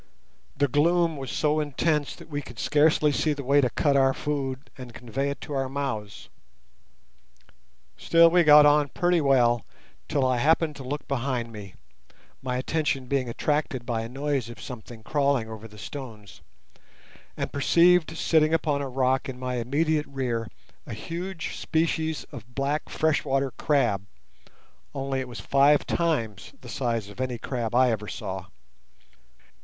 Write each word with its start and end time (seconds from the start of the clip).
The 0.57 0.67
gloom 0.67 1.15
was 1.15 1.29
so 1.31 1.59
intense 1.59 2.15
that 2.15 2.27
we 2.27 2.41
could 2.41 2.57
scarcely 2.57 3.11
see 3.11 3.33
the 3.33 3.43
way 3.43 3.61
to 3.61 3.69
cut 3.69 3.95
our 3.95 4.15
food 4.15 4.71
and 4.75 4.95
convey 4.95 5.29
it 5.29 5.39
to 5.41 5.53
our 5.53 5.69
mouths. 5.69 6.27
Still 7.97 8.31
we 8.31 8.41
got 8.43 8.65
on 8.65 8.89
pretty 8.89 9.21
well, 9.21 9.63
till 10.07 10.25
I 10.25 10.37
happened 10.37 10.75
to 10.77 10.83
look 10.83 11.07
behind 11.07 11.51
me—my 11.51 12.57
attention 12.57 13.05
being 13.05 13.29
attracted 13.29 13.85
by 13.85 14.01
a 14.01 14.09
noise 14.09 14.49
of 14.49 14.59
something 14.59 15.03
crawling 15.03 15.47
over 15.47 15.67
the 15.67 15.77
stones, 15.77 16.41
and 17.37 17.53
perceived 17.53 18.17
sitting 18.17 18.55
upon 18.55 18.81
a 18.81 18.89
rock 18.89 19.29
in 19.29 19.37
my 19.37 19.57
immediate 19.57 20.07
rear 20.07 20.47
a 20.87 20.95
huge 20.95 21.55
species 21.57 22.23
of 22.31 22.55
black 22.55 22.89
freshwater 22.89 23.51
crab, 23.51 24.07
only 24.95 25.19
it 25.19 25.27
was 25.27 25.39
five 25.39 25.85
times 25.85 26.53
the 26.61 26.69
size 26.69 27.07
of 27.09 27.21
any 27.21 27.37
crab 27.37 27.75
I 27.75 27.91
ever 27.91 28.07
saw. 28.07 28.47